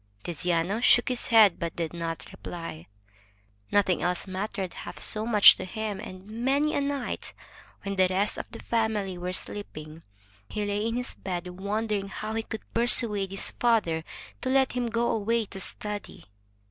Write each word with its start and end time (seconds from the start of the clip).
Tiziano 0.23 0.79
shook 0.81 1.09
his 1.09 1.27
head, 1.27 1.59
but 1.59 1.75
did 1.75 1.93
not 1.93 2.31
reply. 2.31 2.87
Nothing 3.71 4.01
else 4.01 4.25
mattered 4.25 4.73
half 4.73 4.97
so 4.97 5.27
much 5.27 5.57
to 5.57 5.63
him, 5.63 5.99
and 5.99 6.25
many 6.25 6.73
a 6.73 6.81
night, 6.81 7.35
when 7.83 7.97
the 7.97 8.07
rest 8.09 8.39
of 8.39 8.49
the 8.49 8.57
family 8.63 9.15
were 9.15 9.31
sleeping, 9.31 10.01
he 10.49 10.65
lay 10.65 10.87
in 10.87 10.95
his 10.95 11.13
bed 11.13 11.45
wondering 11.59 12.07
how 12.07 12.33
he 12.33 12.41
could 12.41 12.61
persuade 12.73 13.29
his 13.29 13.51
father 13.51 14.03
to 14.41 14.49
let 14.49 14.71
him 14.71 14.87
go 14.89 15.07
away 15.11 15.45
to 15.45 15.59
study. 15.59 16.25